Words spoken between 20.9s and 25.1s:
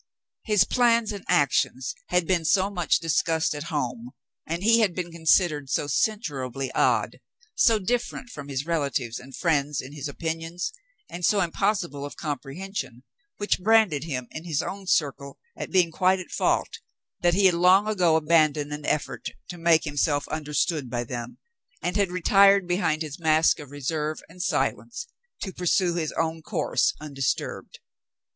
them, and had retired behind his mask of reserve and silence